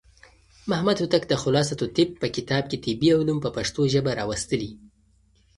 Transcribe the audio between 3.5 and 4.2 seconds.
پښتو ژبه